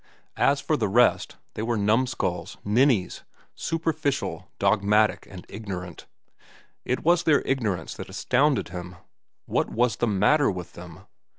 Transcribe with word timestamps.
As 0.39 0.59
for 0.59 0.77
the 0.77 0.87
rest, 0.87 1.35
they 1.53 1.61
were 1.61 1.77
numskulls, 1.77 2.57
ninnies, 2.65 3.23
superficial, 3.53 4.49
dogmatic, 4.57 5.27
and 5.29 5.45
ignorant. 5.47 6.07
It 6.83 7.03
was 7.03 7.21
their 7.21 7.41
ignorance 7.41 7.93
that 7.97 8.09
astounded 8.09 8.69
him. 8.69 8.95
What 9.45 9.69
was 9.69 9.97
the 9.97 10.07
matter 10.07 10.49
with 10.49 10.73
them? 10.73 11.01